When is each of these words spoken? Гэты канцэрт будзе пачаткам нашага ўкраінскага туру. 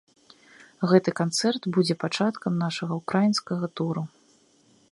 Гэты 0.91 1.11
канцэрт 1.19 1.67
будзе 1.75 1.95
пачаткам 2.03 2.57
нашага 2.65 2.93
ўкраінскага 3.01 3.65
туру. 3.81 4.03